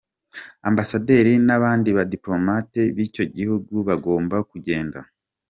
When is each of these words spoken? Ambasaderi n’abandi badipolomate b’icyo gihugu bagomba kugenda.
Ambasaderi 0.69 1.33
n’abandi 1.47 1.89
badipolomate 1.97 2.81
b’icyo 2.95 3.23
gihugu 3.35 3.73
bagomba 3.87 4.35
kugenda. 4.49 4.99